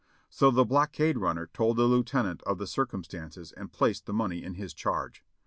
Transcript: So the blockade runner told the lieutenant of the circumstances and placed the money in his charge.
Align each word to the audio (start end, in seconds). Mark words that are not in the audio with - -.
So 0.31 0.49
the 0.49 0.65
blockade 0.65 1.19
runner 1.19 1.45
told 1.53 1.77
the 1.77 1.83
lieutenant 1.83 2.41
of 2.41 2.57
the 2.57 2.65
circumstances 2.65 3.51
and 3.51 3.71
placed 3.71 4.07
the 4.07 4.13
money 4.13 4.43
in 4.43 4.55
his 4.55 4.73
charge. 4.73 5.23